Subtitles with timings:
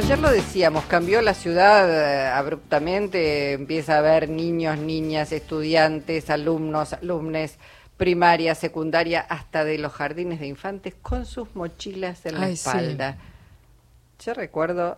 [0.00, 6.94] ayer lo decíamos, cambió la ciudad eh, abruptamente, empieza a haber niños, niñas, estudiantes, alumnos,
[6.94, 7.58] alumnes,
[7.98, 12.66] primaria, secundaria, hasta de los jardines de infantes con sus mochilas en la Ay, sí.
[12.66, 13.18] espalda.
[14.24, 14.96] Yo recuerdo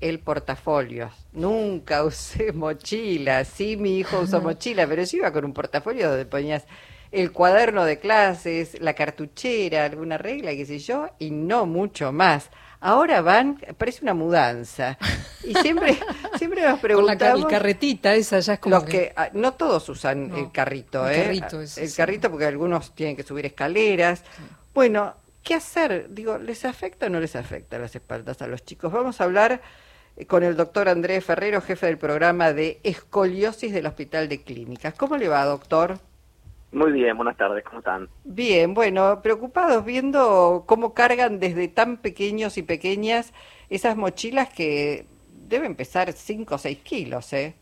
[0.00, 1.12] el portafolio.
[1.32, 3.44] Nunca usé mochila.
[3.44, 6.64] Sí, mi hijo usó mochila, pero yo iba con un portafolio donde ponías
[7.12, 12.50] el cuaderno de clases, la cartuchera, alguna regla, qué sé yo, y no mucho más.
[12.80, 14.96] Ahora van, parece una mudanza.
[15.44, 15.98] Y siempre,
[16.38, 17.44] siempre nos la preguntamos...
[17.44, 21.06] el carretita esa ya es como Los que, ah, no todos usan No, el carrito,
[21.06, 21.22] el ¿eh?
[21.24, 21.96] carrito ese, el sí.
[21.96, 24.22] carrito porque algunos tienen que subir escaleras.
[24.72, 26.06] Bueno, ¿qué hacer?
[26.10, 28.90] Digo, ¿les afecta o no les afecta las espaldas a los chicos?
[28.90, 29.60] Vamos a hablar
[30.16, 34.94] eh, con el doctor Andrés Ferrero, jefe del programa de escoliosis del Hospital de Clínicas.
[34.94, 35.98] ¿Cómo le va, doctor?
[36.72, 38.08] Muy bien, buenas tardes, ¿cómo están?
[38.24, 43.34] Bien, bueno, preocupados viendo cómo cargan desde tan pequeños y pequeñas
[43.68, 45.06] esas mochilas que
[45.48, 47.56] deben pesar 5 o 6 kilos, ¿eh?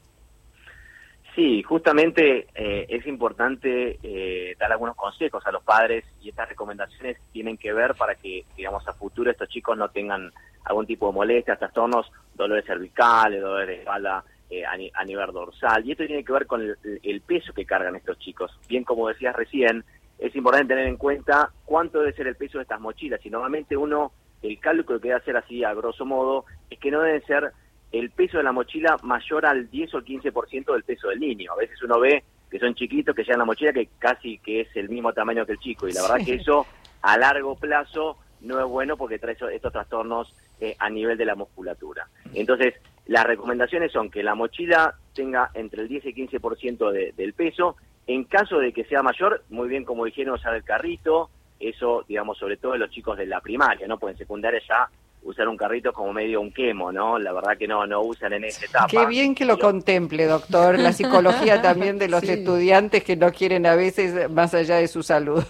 [1.34, 7.16] Sí, justamente eh, es importante eh, dar algunos consejos a los padres y estas recomendaciones
[7.32, 10.32] tienen que ver para que, digamos, a futuro estos chicos no tengan
[10.64, 15.84] algún tipo de molestias, trastornos, dolores cervicales, dolores de espalda eh, a, a nivel dorsal.
[15.86, 18.50] Y esto tiene que ver con el, el peso que cargan estos chicos.
[18.68, 19.84] Bien, como decías recién,
[20.18, 23.24] es importante tener en cuenta cuánto debe ser el peso de estas mochilas.
[23.24, 27.00] Y normalmente uno, el cálculo que debe hacer así a grosso modo, es que no
[27.02, 27.52] deben ser
[27.92, 31.52] el peso de la mochila mayor al 10 o el 15% del peso del niño.
[31.52, 34.68] A veces uno ve que son chiquitos que llevan la mochila que casi que es
[34.76, 36.24] el mismo tamaño que el chico y la verdad Sí.
[36.26, 36.66] que eso
[37.02, 41.34] a largo plazo no es bueno porque trae estos trastornos eh, a nivel de la
[41.34, 42.08] musculatura.
[42.34, 42.74] Entonces,
[43.08, 47.76] las recomendaciones son que la mochila tenga entre el 10 y 15% de, del peso.
[48.06, 51.28] En caso de que sea mayor, muy bien como dijeron, usar el carrito,
[51.60, 53.98] eso, digamos, sobre todo en los chicos de la primaria, ¿no?
[53.98, 54.88] Pues en secundaria ya
[55.24, 57.18] usar un carrito como medio un quemo, ¿no?
[57.18, 58.86] La verdad que no, no usan en esa etapa.
[58.88, 60.78] Qué bien que lo Pero- contemple, doctor.
[60.78, 62.30] La psicología también de los Sí.
[62.30, 65.42] estudiantes que no quieren a veces más allá de su salud.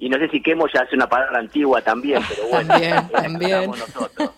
[0.00, 3.70] Y no sé si quemo ya es una palabra antigua también, pero bueno, También, también.
[3.70, 4.30] nosotros.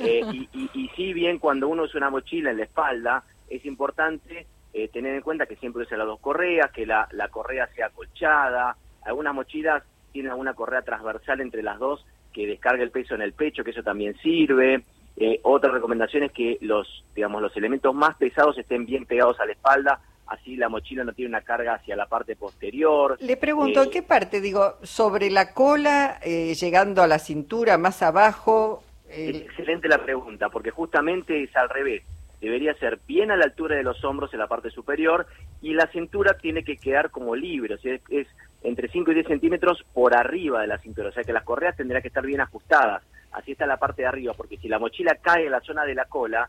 [0.00, 3.64] Eh, y, y, y sí bien cuando uno usa una mochila en la espalda, es
[3.66, 7.66] importante eh, tener en cuenta que siempre use las dos correas, que la, la correa
[7.74, 8.74] sea acolchada.
[9.04, 13.34] Algunas mochilas tienen alguna correa transversal entre las dos que descarga el peso en el
[13.34, 14.82] pecho, que eso también sirve.
[15.18, 19.44] Eh, otra recomendación es que los, digamos, los elementos más pesados estén bien pegados a
[19.44, 23.16] la espalda, así la mochila no tiene una carga hacia la parte posterior.
[23.20, 24.40] Le pregunto, Eh, ¿en qué parte?
[24.40, 28.82] Digo, sobre la cola, eh, llegando a la cintura, más abajo.
[29.08, 32.02] Excelente la pregunta, porque justamente es al revés.
[32.40, 35.26] Debería ser bien a la altura de los hombros en la parte superior
[35.60, 38.26] y la cintura tiene que quedar como libre, o sea, es, es
[38.64, 41.76] entre 5 y 10 centímetros por arriba de la cintura, o sea que las correas
[41.76, 43.02] tendrán que estar bien ajustadas.
[43.32, 45.94] Así está la parte de arriba, porque si la mochila cae en la zona de
[45.94, 46.48] la cola,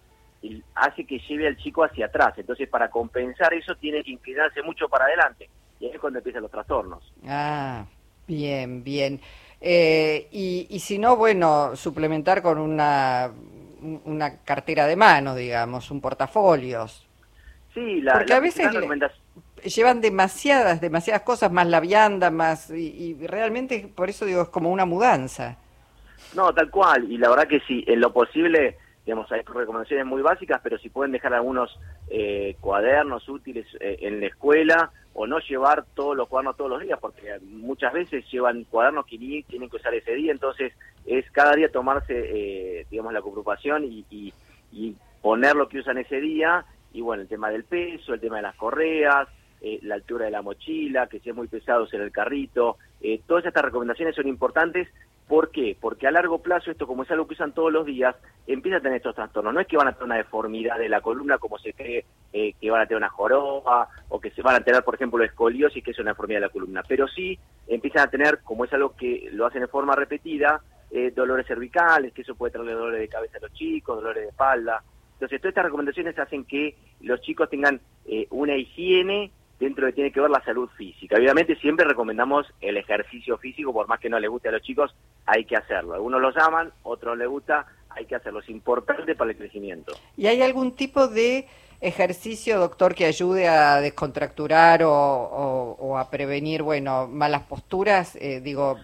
[0.75, 2.33] hace que lleve al chico hacia atrás.
[2.37, 5.49] Entonces, para compensar eso, tiene que inclinarse mucho para adelante.
[5.79, 7.13] Y ahí es cuando empiezan los trastornos.
[7.27, 7.85] Ah,
[8.27, 9.19] bien, bien.
[9.61, 13.31] Eh, y, y si no, bueno, suplementar con una,
[14.05, 17.07] una cartera de mano, digamos, un portafolios.
[17.73, 18.67] Sí, la, Porque la a veces
[19.63, 22.69] Llevan demasiadas, demasiadas cosas, más la vianda, más...
[22.69, 25.57] Y, y realmente, por eso digo, es como una mudanza.
[26.35, 27.09] No, tal cual.
[27.09, 30.89] Y la verdad que sí, en lo posible, digamos, hay recomendaciones muy básicas, pero si
[30.89, 31.77] pueden dejar algunos
[32.09, 36.81] eh, cuadernos útiles eh, en la escuela o no llevar todos los cuadernos todos los
[36.81, 40.73] días, porque muchas veces llevan cuadernos que ni tienen que usar ese día, entonces
[41.05, 44.33] es cada día tomarse, eh, digamos, la preocupación y, y,
[44.71, 46.65] y poner lo que usan ese día.
[46.93, 49.27] Y bueno, el tema del peso, el tema de las correas,
[49.61, 52.77] eh, la altura de la mochila, que sea muy pesado en el carrito.
[53.01, 54.89] Eh, todas estas recomendaciones son importantes.
[55.33, 55.75] ¿Por qué?
[55.81, 58.81] Porque a largo plazo esto, como es algo que usan todos los días, empieza a
[58.81, 59.51] tener estos trastornos.
[59.51, 62.53] No es que van a tener una deformidad de la columna como se cree eh,
[62.61, 65.83] que van a tener una joroba o que se van a tener, por ejemplo, escoliosis,
[65.83, 66.83] que es una deformidad de la columna.
[66.88, 70.61] Pero sí empiezan a tener, como es algo que lo hacen de forma repetida,
[70.91, 74.30] eh, dolores cervicales, que eso puede traerle dolores de cabeza a los chicos, dolores de
[74.30, 74.83] espalda.
[75.13, 79.95] Entonces, todas estas recomendaciones hacen que los chicos tengan eh, una higiene dentro de que
[79.95, 81.17] tiene que ver la salud física.
[81.17, 84.94] Obviamente siempre recomendamos el ejercicio físico, por más que no les guste a los chicos,
[85.25, 85.94] hay que hacerlo.
[85.94, 88.39] Algunos lo llaman, otros les gusta, hay que hacerlo.
[88.39, 89.94] Es importante para el crecimiento.
[90.17, 91.47] ¿Y hay algún tipo de
[91.79, 98.15] ejercicio, doctor, que ayude a descontracturar o, o- o a prevenir, bueno, malas posturas?
[98.17, 98.77] Eh, digo,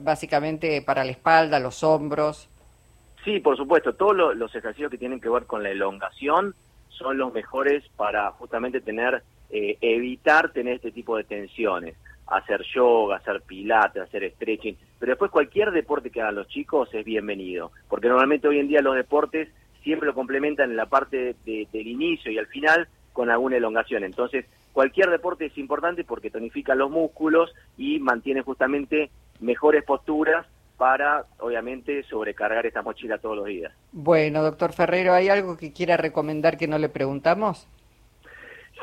[0.00, 2.48] básicamente para la espalda, los hombros.
[3.24, 6.54] Sí, por supuesto, todos lo- los ejercicios que tienen que ver con la elongación
[6.88, 11.94] son los mejores para justamente tener, eh, evitar tener este tipo de tensiones.
[12.28, 17.04] Hacer yoga, hacer pilates, hacer stretching, pero después cualquier deporte que hagan los chicos es
[17.04, 19.48] bienvenido, porque normalmente hoy en día los deportes
[19.84, 24.02] siempre lo complementan en la parte de- del inicio y al final con alguna elongación.
[24.02, 30.46] Entonces, cualquier deporte es importante porque tonifica los músculos y mantiene justamente mejores posturas
[30.76, 33.72] para, obviamente, sobrecargar esta mochila todos los días.
[33.92, 37.66] Bueno, doctor Ferrero, ¿hay algo que quiera recomendar que no le preguntamos?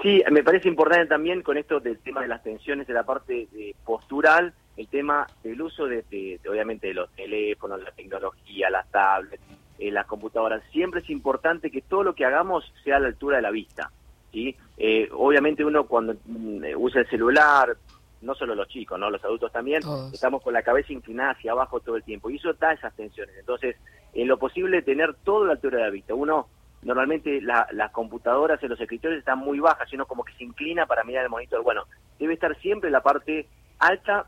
[0.02, 3.48] Sí, me parece importante también con esto del tema de las tensiones de la parte
[3.52, 8.70] de postural, el tema del uso de, de- de, obviamente de los teléfonos, la tecnología,
[8.70, 9.44] las tablets,
[9.78, 10.64] eh, las computadoras.
[10.72, 13.92] Siempre es importante que todo lo que hagamos sea a la altura de la vista.
[14.32, 14.56] ¿sí?
[14.78, 17.78] Eh, obviamente uno cuando mm, eh, usa el celular,
[18.22, 20.12] no solo los chicos, no los adultos también, Todos.
[20.14, 23.36] estamos con la cabeza inclinada hacia abajo todo el tiempo y eso da esas tensiones.
[23.38, 23.76] Entonces,
[24.14, 26.14] en lo posible tener todo a la altura de la vista.
[26.16, 26.48] Uno
[26.84, 30.86] normalmente la- las computadoras en los escritorios están muy bajas, sino como que se inclina
[30.86, 31.64] para mirar el monitor.
[31.64, 31.84] Bueno,
[32.20, 33.48] debe estar siempre la parte
[33.80, 34.28] alta,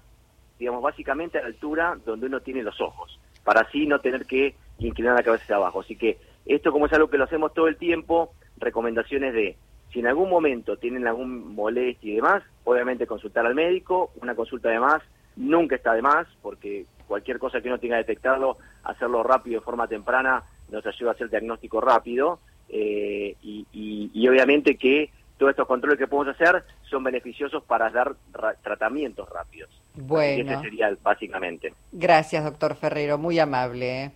[0.59, 4.55] digamos, básicamente a la altura donde uno tiene los ojos, para así no tener que
[4.79, 5.81] inclinar la cabeza hacia abajo.
[5.81, 9.57] Así que esto como es algo que lo hacemos todo el tiempo, recomendaciones de,
[9.91, 14.69] si en algún momento tienen algún molestia y demás, obviamente consultar al médico, una consulta
[14.69, 15.01] de más,
[15.35, 19.87] nunca está de más, porque cualquier cosa que uno tenga detectado, hacerlo rápido de forma
[19.87, 22.39] temprana nos ayuda a hacer diagnóstico rápido
[22.69, 27.89] eh, y, y- y obviamente que todos estos controles que podemos hacer son beneficiosos para
[27.89, 29.69] dar ra- tratamientos rápidos.
[29.95, 31.73] Bueno, ese sería básicamente.
[31.91, 34.03] gracias, doctor Ferrero, muy amable.
[34.05, 34.11] ¿eh?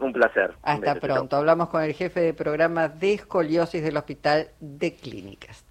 [0.00, 0.52] Un placer.
[0.62, 1.36] Hasta pronto.
[1.36, 5.64] Hablamos con el jefe de programa de escoliosis del Hospital de Clínicas.